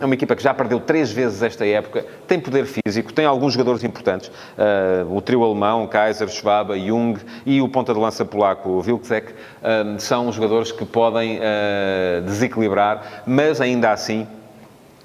é 0.00 0.04
uma 0.04 0.14
equipa 0.14 0.34
que 0.34 0.42
já 0.42 0.54
perdeu 0.54 0.80
três 0.80 1.12
vezes 1.12 1.42
esta 1.42 1.66
época, 1.66 2.06
tem 2.26 2.40
poder 2.40 2.64
físico, 2.64 3.12
tem 3.12 3.26
alguns 3.26 3.52
jogadores 3.52 3.84
importantes, 3.84 4.28
uh, 4.28 5.14
o 5.14 5.20
trio 5.20 5.44
alemão, 5.44 5.86
Kaiser, 5.86 6.28
Schwab, 6.28 6.72
Jung 6.78 7.20
e 7.44 7.60
o 7.60 7.68
ponta 7.68 7.92
de 7.92 7.99
lança 8.00 8.24
polaco 8.24 8.82
Wilczek 8.86 9.34
são 9.98 10.32
jogadores 10.32 10.72
que 10.72 10.84
podem 10.84 11.38
uh, 11.38 12.22
desequilibrar, 12.22 13.22
mas 13.26 13.60
ainda 13.60 13.92
assim 13.92 14.26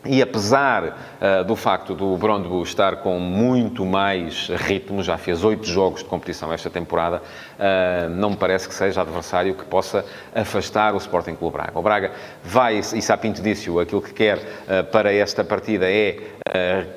e 0.06 0.22
apesar 0.22 1.15
uh, 1.22 1.44
do 1.44 1.56
facto 1.56 1.94
do 1.94 2.16
Brondby 2.18 2.62
estar 2.62 2.98
com 2.98 3.20
muito 3.20 3.86
mais 3.86 4.48
ritmo, 4.50 5.04
já 5.04 5.18
fez 5.18 5.44
oito 5.44 5.66
jogos 5.66 6.04
de 6.04 6.10
competição 6.10 6.52
esta 6.52 6.70
temporada, 6.70 7.22
uh, 7.60 8.10
não 8.10 8.32
me 8.32 8.38
parece 8.38 8.68
que 8.68 8.74
seja 8.74 9.02
adversário 9.02 9.56
que 9.56 9.66
possa 9.66 10.06
afastar 10.34 10.94
o 10.94 10.98
Sporting 10.98 11.36
Clube 11.36 11.58
Braga. 11.58 11.72
O 11.78 11.82
Braga 11.82 12.12
vai, 12.44 12.78
e 12.78 13.02
Sapinto 13.02 13.42
disse-o, 13.42 13.80
aquilo 13.80 14.02
que 14.02 14.14
quer 14.14 14.38
uh, 14.38 14.84
para 14.92 15.14
esta 15.14 15.44
partida 15.44 15.90
é 15.90 16.36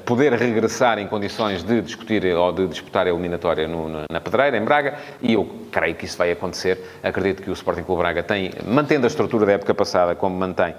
poder 0.05 0.33
regressar 0.35 0.99
em 0.99 1.09
condições 1.09 1.65
de 1.65 1.81
discutir 1.81 2.25
ou 2.37 2.53
de 2.53 2.69
disputar 2.69 3.07
a 3.07 3.11
eliminatória 3.11 3.67
no, 3.67 3.89
na 4.09 4.21
Pedreira, 4.21 4.57
em 4.57 4.65
Braga, 4.65 4.95
e 5.21 5.33
eu 5.33 5.49
creio 5.73 5.97
que 5.97 6.05
isso 6.05 6.17
vai 6.17 6.31
acontecer. 6.31 6.79
Acredito 7.03 7.43
que 7.43 7.51
o 7.51 7.55
Sporting 7.55 7.83
Clube 7.83 8.03
Braga 8.03 8.23
tem, 8.23 8.53
mantendo 8.65 9.07
a 9.07 9.09
estrutura 9.09 9.47
da 9.47 9.53
época 9.53 9.75
passada 9.75 10.15
como 10.15 10.37
mantém, 10.37 10.75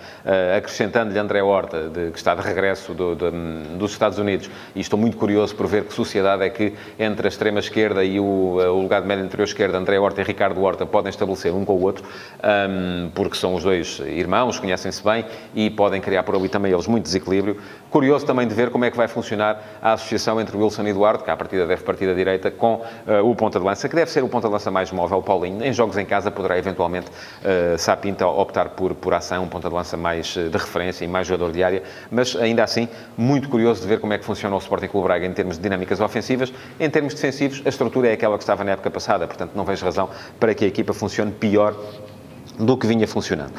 acrescentando-lhe 0.56 1.20
André 1.20 1.42
Horta, 1.42 1.90
de, 1.90 2.12
que 2.12 2.18
está 2.18 2.36
de 2.36 2.42
regresso 2.42 2.94
do, 2.94 3.16
do, 3.16 3.29
dos 3.78 3.92
Estados 3.92 4.18
Unidos 4.18 4.50
e 4.76 4.80
estou 4.80 5.00
muito 5.00 5.18
curioso 5.18 5.56
por 5.56 5.68
ver 5.68 5.86
que 5.86 5.94
sociedade 5.94 6.44
é 6.44 6.50
que 6.50 6.74
entre 6.98 7.28
a 7.28 7.30
extrema-esquerda 7.30 8.04
e 8.04 8.20
o, 8.20 8.24
o, 8.24 8.82
lugar 8.82 9.02
de 9.02 9.08
média 9.08 9.24
interior-esquerda, 9.24 9.78
André 9.78 10.00
Horta 10.00 10.22
e 10.22 10.24
Ricardo 10.24 10.62
Horta, 10.62 10.86
podem 10.86 11.10
estabelecer 11.10 11.54
um 11.54 11.66
com 11.66 11.74
o 11.74 11.82
outro, 11.82 12.04
um, 12.44 13.10
porque 13.14 13.36
são 13.36 13.56
os 13.56 13.64
dois 13.64 14.00
irmãos, 14.00 14.60
conhecem-se 14.60 15.04
bem 15.04 15.26
e 15.54 15.70
podem 15.70 16.02
criar 16.02 16.24
por 16.24 16.36
ali 16.36 16.50
também 16.50 16.72
eles 16.72 16.88
muito 16.88 17.04
desequilíbrio. 17.04 17.58
Curioso 17.90 18.26
também 18.26 18.48
de 18.48 18.54
ver 18.54 18.70
como 18.70 18.86
é 18.86 18.92
que 18.92 18.98
vai 18.98 19.08
funcionar 19.08 19.62
a 19.82 19.94
associação 19.94 20.40
entre 20.40 20.56
Wilson 20.56 20.84
e 20.84 20.90
Eduardo, 20.90 21.24
que 21.24 21.32
à 21.32 21.38
partida 21.38 21.66
deve 21.66 21.84
partir 21.84 22.06
da 22.06 22.14
direita, 22.14 22.52
com 22.52 22.76
uh, 22.76 23.30
o 23.30 23.36
ponta 23.36 23.60
de 23.60 23.66
lança, 23.66 23.90
que 23.90 23.96
deve 23.96 24.12
ser 24.12 24.24
o 24.24 24.30
ponta 24.30 24.48
de 24.48 24.54
lança 24.54 24.70
mais 24.70 24.92
móvel, 24.92 25.22
Paulinho. 25.22 25.64
Em 25.64 25.74
jogos 25.74 25.98
em 25.98 26.06
casa 26.06 26.30
poderá 26.30 26.58
eventualmente 26.58 27.08
uh, 27.10 27.78
Sapinta 27.78 28.28
optar 28.28 28.70
por, 28.70 28.94
por 28.94 29.14
ação, 29.14 29.44
um 29.44 29.48
ponta 29.48 29.70
de 29.70 29.76
lança 29.76 29.98
mais 29.98 30.28
de 30.28 30.58
referência 30.58 31.04
e 31.04 31.08
mais 31.08 31.28
jogador 31.28 31.52
de 31.52 31.64
área, 31.64 31.84
mas 32.12 32.36
ainda 32.36 32.64
assim, 32.64 32.88
muito 33.20 33.50
curioso 33.50 33.82
de 33.82 33.88
ver 33.88 34.00
como 34.00 34.14
é 34.14 34.18
que 34.18 34.24
funciona 34.24 34.56
o 34.56 34.60
Sporting 34.60 34.88
Clube 34.88 35.06
Braga 35.06 35.26
em 35.26 35.34
termos 35.34 35.58
de 35.58 35.64
dinâmicas 35.64 36.00
ofensivas. 36.00 36.54
Em 36.80 36.90
termos 36.90 37.14
defensivos, 37.14 37.62
a 37.66 37.70
estrutura 37.70 38.08
é 38.08 38.14
aquela 38.14 38.38
que 38.38 38.44
estava 38.44 38.64
na 38.64 38.72
época 38.72 38.90
passada, 38.90 39.28
portanto 39.28 39.52
não 39.56 39.66
vejo 39.66 39.84
razão 39.84 40.10
para 40.40 40.56
que 40.56 40.64
a 40.64 40.68
equipa 40.70 40.94
funcione 40.94 41.34
pior 41.34 41.76
do 42.58 42.78
que 42.78 42.88
vinha 42.88 43.06
funcionando. 43.06 43.52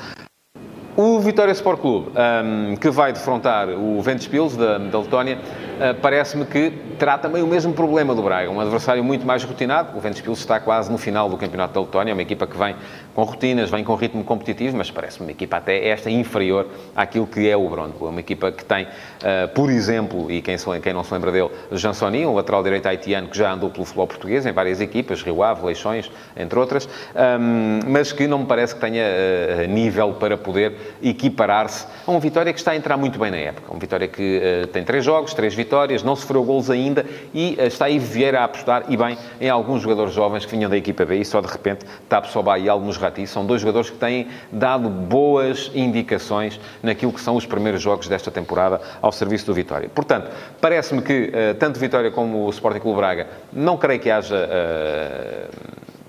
O 0.97 1.21
Vitória 1.21 1.53
Sport 1.53 1.81
Clube, 1.81 2.11
um, 2.11 2.77
que 2.77 2.89
vai 2.89 3.13
defrontar 3.13 3.69
o 3.69 4.01
Ventspils 4.01 4.57
da, 4.57 4.79
da 4.79 4.99
Letónia, 4.99 5.37
uh, 5.37 6.01
parece-me 6.01 6.47
que 6.47 6.73
terá 7.01 7.17
também 7.17 7.43
o 7.43 7.47
mesmo 7.47 7.73
problema 7.73 8.15
do 8.15 8.23
Braga. 8.23 8.51
Um 8.51 8.61
adversário 8.61 9.03
muito 9.03 9.27
mais 9.27 9.43
rotinado. 9.43 9.97
O 9.97 10.01
Ventspils 10.03 10.39
está 10.39 10.61
quase 10.61 10.93
no 10.93 10.99
final 10.99 11.31
do 11.31 11.39
Campeonato 11.39 11.73
da 11.73 11.81
Letónia. 11.81 12.13
É 12.13 12.15
uma 12.15 12.21
equipa 12.21 12.47
que 12.47 12.59
vem 12.59 12.77
com 13.15 13.23
rotinas, 13.23 13.71
vem 13.71 13.83
com 13.83 13.95
ritmo 13.95 14.23
competitivo, 14.23 14.77
mas 14.77 14.91
parece-me 14.91 15.27
uma 15.27 15.33
equipa 15.33 15.57
até 15.57 15.89
esta 15.89 16.11
inferior 16.11 16.69
àquilo 16.95 17.27
que 17.27 17.49
é 17.49 17.57
o 17.57 17.67
Bronco. 17.71 18.07
É 18.07 18.11
uma 18.11 18.21
equipa 18.21 18.53
que 18.53 18.63
tem, 18.63 18.85
uh, 18.85 19.49
por 19.55 19.71
exemplo, 19.71 20.31
e 20.31 20.43
quem, 20.43 20.59
se, 20.59 20.67
quem, 20.81 20.93
não 20.93 21.03
se 21.03 21.15
lembra 21.15 21.33
dele, 21.33 21.49
Jansoni, 21.73 22.27
um 22.27 22.35
lateral 22.35 22.63
direito 22.63 22.87
haitiano 22.87 23.29
que 23.29 23.39
já 23.39 23.51
andou 23.51 23.71
pelo 23.71 23.87
futebol 23.87 24.07
português 24.07 24.45
em 24.45 24.53
várias 24.53 24.79
equipas, 24.83 25.23
Rio 25.23 25.43
Ave, 25.43 25.65
Leixões, 25.65 26.11
entre 26.37 26.59
outras, 26.59 26.87
um, 26.87 27.81
mas 27.89 28.13
que 28.13 28.27
não 28.27 28.41
me 28.41 28.47
parece 28.47 28.75
que 28.75 28.81
tenha 28.81 29.05
uh, 29.05 29.67
nível 29.73 30.13
para 30.21 30.37
poder 30.37 30.97
equiparar-se 31.03 31.87
a 32.07 32.11
uma 32.11 32.21
Vitória 32.21 32.53
que 32.53 32.59
está 32.59 32.73
a 32.73 32.77
entrar 32.77 32.99
muito 32.99 33.19
bem 33.19 33.31
na 33.31 33.39
época. 33.39 33.71
Uma 33.71 33.81
Vitória 33.81 34.07
que 34.07 34.43
uh, 34.65 34.67
tem 34.67 34.85
três 34.85 35.03
jogos, 35.03 35.33
três 35.33 35.55
vitórias, 35.55 36.03
não 36.03 36.15
sofreu 36.15 36.45
golos 36.45 36.69
ainda 36.69 36.90
e 37.35 37.57
uh, 37.59 37.67
está 37.67 37.87
aí 37.87 37.99
Vieira 37.99 38.41
a 38.41 38.45
apostar, 38.45 38.85
e 38.89 38.97
bem, 38.97 39.17
em 39.41 39.49
alguns 39.49 39.83
jogadores 39.83 40.13
jovens 40.13 40.45
que 40.45 40.51
vinham 40.51 40.71
da 40.71 40.77
equipa 40.77 41.05
B 41.05 41.19
e 41.19 41.25
só 41.25 41.41
de 41.41 41.47
repente 41.47 41.85
Tapsoba 42.09 42.59
e 42.59 42.69
Almo 42.69 42.91
Rati 42.93 43.27
são 43.27 43.47
dois 43.47 43.61
jogadores 43.61 43.91
que 43.91 43.97
têm 43.97 44.29
dado 44.51 44.89
boas 44.89 45.71
indicações 45.75 46.61
naquilo 46.83 47.13
que 47.13 47.21
são 47.21 47.37
os 47.37 47.47
primeiros 47.47 47.81
jogos 47.81 48.09
desta 48.09 48.31
temporada 48.31 48.81
ao 49.01 49.13
serviço 49.13 49.47
do 49.47 49.55
Vitória. 49.55 49.89
Portanto, 49.95 50.31
parece-me 50.61 51.03
que 51.03 51.31
uh, 51.31 51.55
tanto 51.59 51.79
Vitória 51.79 52.11
como 52.11 52.47
o 52.47 52.51
Sporting 52.51 52.81
Clube 52.81 52.97
Braga 52.99 53.27
não 53.53 53.77
creio 53.77 54.01
que 54.01 54.11
haja 54.11 54.49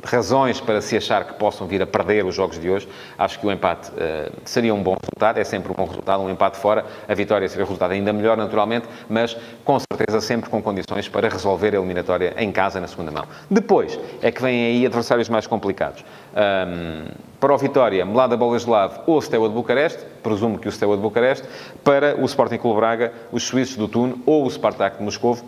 razões 0.04 0.60
para 0.60 0.82
se 0.82 0.98
achar 0.98 1.26
que 1.26 1.34
possam 1.34 1.68
vir 1.68 1.82
a 1.82 1.88
perder 1.88 2.26
os 2.26 2.36
jogos 2.36 2.60
de 2.60 2.70
hoje. 2.70 2.88
Acho 3.18 3.40
que 3.40 3.46
o 3.46 3.52
empate 3.52 3.92
uh, 3.92 4.32
seria 4.44 4.74
um 4.74 4.82
bom 4.82 4.96
resultado, 5.02 5.38
é 5.38 5.44
sempre 5.44 5.72
um 5.72 5.76
bom 5.76 5.86
resultado, 5.86 6.24
um 6.24 6.30
empate 6.30 6.58
fora. 6.58 6.86
A 7.08 7.14
vitória 7.14 7.48
seria 7.48 7.64
um 7.64 7.68
resultado 7.68 7.92
ainda 7.92 8.12
melhor, 8.12 8.38
naturalmente, 8.38 8.88
mas 9.10 9.38
com 9.64 9.78
certeza 9.80 10.22
sempre 10.22 10.50
com 10.50 10.62
condições 10.62 11.08
para 11.08 11.30
resolver 11.30 11.76
a 11.76 11.78
eliminatória 11.78 12.34
em 12.38 12.52
casa, 12.52 12.80
na 12.80 12.88
segunda 12.88 13.12
mão. 13.12 13.26
Depois 13.50 14.00
é 14.22 14.32
que 14.32 14.42
vêm 14.42 14.66
aí 14.66 14.86
adversários 14.86 15.30
mais 15.30 15.48
complicados. 15.48 16.04
Um, 16.36 17.08
para 17.40 17.54
o 17.54 17.58
Vitória, 17.58 18.06
Mlada 18.06 18.38
Boleslav 18.38 19.02
ou 19.08 19.22
Steaua 19.22 19.50
de 19.50 19.56
Bucareste, 19.56 20.06
presumo 20.22 20.60
que 20.60 20.68
o 20.68 20.72
Steaua 20.72 20.96
de 20.96 21.02
Bucareste, 21.02 21.48
para 21.84 22.16
o 22.22 22.26
Sporting 22.26 22.58
Clube 22.58 22.80
Braga, 22.80 23.12
os 23.32 23.44
suíços 23.44 23.76
do 23.76 23.88
Tuno 23.88 24.22
ou 24.26 24.46
o 24.46 24.50
Spartak 24.50 24.98
de 24.98 25.04
Moscovo, 25.04 25.44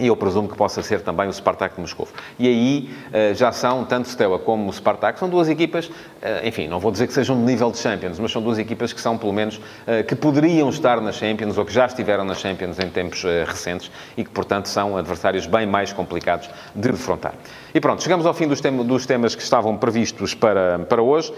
e 0.00 0.06
eu 0.06 0.16
presumo 0.16 0.48
que 0.48 0.56
possa 0.56 0.82
ser 0.82 1.02
também 1.02 1.28
o 1.28 1.32
Spartak 1.32 1.74
de 1.74 1.80
Moscou. 1.80 2.08
E 2.38 2.48
aí 2.48 2.90
eh, 3.12 3.34
já 3.34 3.52
são, 3.52 3.84
tanto 3.84 4.08
Steaua 4.08 4.38
como 4.38 4.68
o 4.68 4.72
Spartak, 4.72 5.18
são 5.18 5.28
duas 5.28 5.48
equipas, 5.48 5.90
eh, 6.22 6.48
enfim, 6.48 6.66
não 6.66 6.80
vou 6.80 6.90
dizer 6.90 7.06
que 7.06 7.12
sejam 7.12 7.36
de 7.36 7.42
nível 7.42 7.70
de 7.70 7.78
Champions, 7.78 8.18
mas 8.18 8.32
são 8.32 8.42
duas 8.42 8.58
equipas 8.58 8.92
que 8.92 9.00
são, 9.00 9.18
pelo 9.18 9.32
menos, 9.32 9.60
eh, 9.86 10.02
que 10.02 10.14
poderiam 10.14 10.70
estar 10.70 11.00
nas 11.00 11.16
Champions 11.16 11.58
ou 11.58 11.64
que 11.64 11.72
já 11.72 11.86
estiveram 11.86 12.24
nas 12.24 12.40
Champions 12.40 12.78
em 12.78 12.88
tempos 12.88 13.24
recentes 13.46 13.90
e 14.16 14.24
que, 14.24 14.30
portanto, 14.30 14.66
são 14.66 14.96
adversários 14.96 15.46
bem 15.46 15.66
mais 15.66 15.92
complicados 15.92 16.48
de 16.74 16.90
defrontar. 16.90 17.34
E 17.74 17.80
pronto, 17.80 18.02
chegamos 18.02 18.24
ao 18.24 18.32
fim 18.32 18.48
dos, 18.48 18.60
tem 18.60 18.74
dos 18.76 19.04
temas 19.04 19.34
que 19.34 19.42
estavam 19.42 19.76
previstos 19.76 20.34
para, 20.34 20.78
para 20.80 21.02
hoje. 21.02 21.32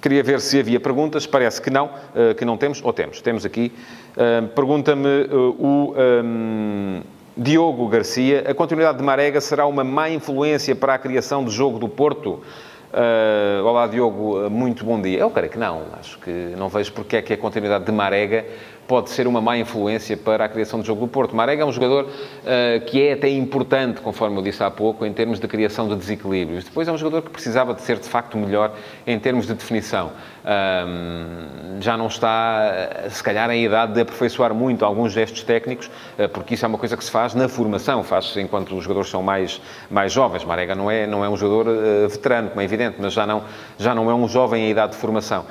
Queria 0.00 0.22
ver 0.22 0.40
se 0.40 0.58
havia 0.58 0.78
perguntas, 0.78 1.26
parece 1.26 1.60
que 1.60 1.70
não, 1.70 1.90
que 2.36 2.44
não 2.44 2.56
temos, 2.56 2.80
ou 2.82 2.92
temos, 2.92 3.20
temos 3.20 3.44
aqui. 3.44 3.72
Eh, 4.20 4.40
pergunta-me 4.52 5.06
eh, 5.06 5.28
o 5.30 5.94
um, 6.24 7.00
Diogo 7.36 7.86
Garcia, 7.86 8.42
a 8.48 8.52
continuidade 8.52 8.98
de 8.98 9.04
Marega 9.04 9.40
será 9.40 9.64
uma 9.64 9.84
má 9.84 10.10
influência 10.10 10.74
para 10.74 10.94
a 10.94 10.98
criação 10.98 11.44
de 11.44 11.52
jogo 11.52 11.78
do 11.78 11.88
Porto? 11.88 12.42
Uh, 12.90 13.64
olá, 13.64 13.86
Diogo, 13.86 14.50
muito 14.50 14.84
bom 14.84 15.00
dia. 15.00 15.20
Eu 15.20 15.30
creio 15.30 15.52
que 15.52 15.58
não. 15.58 15.82
Acho 16.00 16.18
que 16.18 16.30
não 16.56 16.68
vejo 16.68 16.92
porque 16.94 17.18
é 17.18 17.22
que 17.22 17.32
a 17.32 17.36
continuidade 17.36 17.84
de 17.84 17.92
Marega 17.92 18.44
pode 18.88 19.10
ser 19.10 19.26
uma 19.26 19.40
má 19.40 19.58
influência 19.58 20.16
para 20.16 20.46
a 20.46 20.48
criação 20.48 20.80
de 20.80 20.86
jogo 20.86 21.02
do 21.02 21.08
Porto. 21.08 21.36
Marega 21.36 21.62
é 21.62 21.66
um 21.66 21.70
jogador 21.70 22.06
uh, 22.06 22.84
que 22.86 23.06
é 23.06 23.12
até 23.12 23.28
importante, 23.28 24.00
conforme 24.00 24.38
eu 24.38 24.42
disse 24.42 24.64
há 24.64 24.70
pouco, 24.70 25.04
em 25.04 25.12
termos 25.12 25.38
de 25.38 25.46
criação 25.46 25.86
de 25.86 25.94
desequilíbrios. 25.94 26.64
Depois 26.64 26.88
é 26.88 26.92
um 26.92 26.96
jogador 26.96 27.20
que 27.20 27.30
precisava 27.30 27.74
de 27.74 27.82
ser, 27.82 27.98
de 27.98 28.08
facto, 28.08 28.38
melhor 28.38 28.72
em 29.06 29.18
termos 29.18 29.46
de 29.46 29.52
definição. 29.52 30.10
Um, 30.48 31.82
já 31.82 31.98
não 31.98 32.06
está, 32.06 33.08
se 33.10 33.22
calhar, 33.22 33.50
em 33.50 33.62
idade 33.62 33.92
de 33.92 34.00
aperfeiçoar 34.00 34.54
muito 34.54 34.82
alguns 34.82 35.12
gestos 35.12 35.42
técnicos, 35.42 35.90
uh, 36.18 36.26
porque 36.30 36.54
isso 36.54 36.64
é 36.64 36.68
uma 36.68 36.78
coisa 36.78 36.96
que 36.96 37.04
se 37.04 37.10
faz 37.10 37.34
na 37.34 37.46
formação, 37.46 38.02
faz-se 38.02 38.40
enquanto 38.40 38.74
os 38.74 38.84
jogadores 38.84 39.10
são 39.10 39.22
mais, 39.22 39.60
mais 39.90 40.10
jovens. 40.10 40.46
Marega 40.46 40.74
não 40.74 40.90
é, 40.90 41.06
não 41.06 41.22
é 41.22 41.28
um 41.28 41.36
jogador 41.36 41.70
uh, 41.70 42.08
veterano, 42.08 42.48
como 42.48 42.62
é 42.62 42.64
evidente, 42.64 42.96
mas 42.98 43.12
já 43.12 43.26
não, 43.26 43.44
já 43.78 43.94
não 43.94 44.10
é 44.10 44.14
um 44.14 44.26
jovem 44.26 44.64
em 44.64 44.70
idade 44.70 44.92
de 44.92 44.98
formação. 44.98 45.44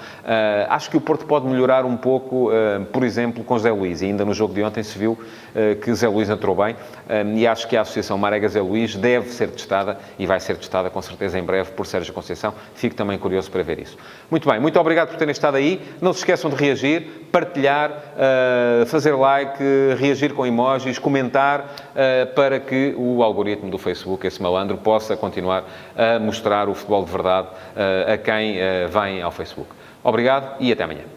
acho 0.69 0.89
que 0.89 0.97
o 0.97 1.01
Porto 1.01 1.27
pode 1.27 1.45
melhorar 1.45 1.85
um 1.85 1.95
pouco, 1.95 2.49
por 2.91 3.03
exemplo, 3.03 3.26
exemplo, 3.27 3.43
com 3.43 3.59
Zé 3.59 3.71
Luís. 3.71 4.01
E 4.01 4.05
ainda 4.05 4.25
no 4.25 4.33
jogo 4.33 4.53
de 4.53 4.63
ontem 4.63 4.81
se 4.83 4.97
viu 4.97 5.11
uh, 5.11 5.75
que 5.81 5.93
Zé 5.93 6.07
Luís 6.07 6.29
entrou 6.29 6.55
bem 6.55 6.75
um, 7.09 7.37
e 7.37 7.45
acho 7.45 7.67
que 7.67 7.75
a 7.75 7.81
Associação 7.81 8.17
Marega-Zé 8.17 8.61
Luís 8.61 8.95
deve 8.95 9.29
ser 9.29 9.49
testada 9.49 9.97
e 10.17 10.25
vai 10.25 10.39
ser 10.39 10.57
testada 10.57 10.89
com 10.89 11.01
certeza 11.01 11.37
em 11.37 11.43
breve 11.43 11.71
por 11.71 11.85
Sérgio 11.85 12.13
Conceição. 12.13 12.53
Fico 12.75 12.95
também 12.95 13.17
curioso 13.17 13.51
para 13.51 13.63
ver 13.63 13.79
isso. 13.79 13.97
Muito 14.29 14.49
bem, 14.49 14.59
muito 14.59 14.79
obrigado 14.79 15.09
por 15.09 15.17
terem 15.17 15.31
estado 15.31 15.57
aí. 15.57 15.81
Não 16.01 16.13
se 16.13 16.19
esqueçam 16.19 16.49
de 16.49 16.55
reagir, 16.55 17.27
partilhar, 17.31 17.91
uh, 17.91 18.85
fazer 18.85 19.13
like, 19.13 19.63
reagir 19.97 20.33
com 20.33 20.45
emojis, 20.45 20.99
comentar 20.99 21.75
para 22.35 22.59
que 22.59 22.93
o 22.97 23.23
algoritmo 23.23 23.69
do 23.69 23.77
Facebook, 23.77 24.25
esse 24.25 24.41
malandro, 24.41 24.77
possa 24.77 25.17
continuar 25.17 25.63
a 25.95 26.19
mostrar 26.19 26.69
o 26.69 26.75
futebol 26.75 27.03
de 27.03 27.11
verdade 27.11 27.47
a 28.07 28.17
quem 28.17 28.57
vem 28.89 29.21
ao 29.21 29.31
Facebook. 29.31 29.69
Obrigado 30.03 30.55
e 30.59 30.71
até 30.71 30.83
amanhã. 30.83 31.16